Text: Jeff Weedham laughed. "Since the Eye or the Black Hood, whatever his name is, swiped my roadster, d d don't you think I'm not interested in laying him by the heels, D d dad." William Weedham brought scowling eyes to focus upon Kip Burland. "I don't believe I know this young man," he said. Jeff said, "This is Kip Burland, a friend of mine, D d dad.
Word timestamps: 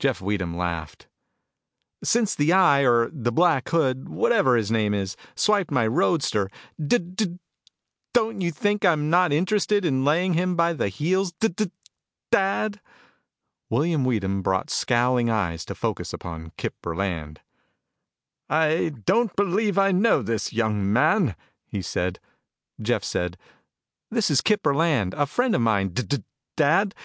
Jeff 0.00 0.20
Weedham 0.20 0.56
laughed. 0.56 1.06
"Since 2.02 2.34
the 2.34 2.52
Eye 2.52 2.80
or 2.82 3.08
the 3.12 3.30
Black 3.30 3.68
Hood, 3.68 4.08
whatever 4.08 4.56
his 4.56 4.72
name 4.72 4.92
is, 4.92 5.16
swiped 5.36 5.70
my 5.70 5.86
roadster, 5.86 6.50
d 6.84 6.98
d 6.98 7.38
don't 8.12 8.40
you 8.40 8.50
think 8.50 8.84
I'm 8.84 9.08
not 9.08 9.32
interested 9.32 9.84
in 9.84 10.04
laying 10.04 10.34
him 10.34 10.56
by 10.56 10.72
the 10.72 10.88
heels, 10.88 11.30
D 11.38 11.46
d 11.46 11.70
dad." 12.32 12.80
William 13.70 14.04
Weedham 14.04 14.42
brought 14.42 14.68
scowling 14.68 15.30
eyes 15.30 15.64
to 15.66 15.76
focus 15.76 16.12
upon 16.12 16.50
Kip 16.56 16.74
Burland. 16.82 17.36
"I 18.50 18.94
don't 19.06 19.36
believe 19.36 19.78
I 19.78 19.92
know 19.92 20.22
this 20.22 20.52
young 20.52 20.92
man," 20.92 21.36
he 21.68 21.82
said. 21.82 22.18
Jeff 22.82 23.04
said, 23.04 23.38
"This 24.10 24.28
is 24.28 24.40
Kip 24.40 24.64
Burland, 24.64 25.14
a 25.14 25.24
friend 25.24 25.54
of 25.54 25.60
mine, 25.60 25.90
D 25.90 26.02
d 26.02 26.24
dad. 26.56 26.96